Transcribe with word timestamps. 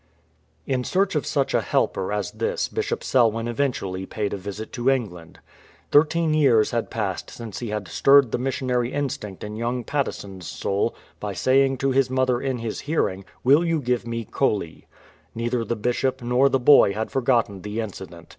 In 0.65 0.83
search 0.83 1.13
of 1.13 1.27
such 1.27 1.53
a 1.53 1.61
helper 1.61 2.11
as 2.11 2.31
this 2.31 2.67
Bishop 2.67 3.03
Selwyn 3.03 3.47
event 3.47 3.75
ually 3.75 4.09
paid 4.09 4.33
a 4.33 4.35
visit 4.35 4.73
to 4.73 4.89
England. 4.89 5.37
Thirteen 5.91 6.33
years 6.33 6.71
had 6.71 6.89
passed 6.89 7.29
since 7.29 7.59
he 7.59 7.69
had 7.69 7.87
stirred 7.87 8.31
the 8.31 8.39
missionary 8.39 8.91
instinct 8.91 9.43
in 9.43 9.55
young 9.57 9.83
Patteson's 9.83 10.47
soul 10.47 10.95
by 11.19 11.33
saying 11.33 11.77
to 11.77 11.91
his 11.91 12.09
mother 12.09 12.41
in 12.41 12.57
his 12.57 12.79
hearing," 12.79 13.25
Will 13.43 13.63
you 13.63 13.79
give 13.79 14.07
me 14.07 14.25
Coley?" 14.25 14.87
Neither 15.35 15.63
the 15.63 15.75
Bishop 15.75 16.23
nor 16.23 16.49
the 16.49 16.57
boy 16.59 16.93
had 16.93 17.11
forgotten 17.11 17.61
the 17.61 17.79
incident. 17.79 18.29